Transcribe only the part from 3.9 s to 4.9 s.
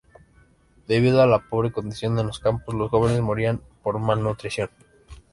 malnutrición.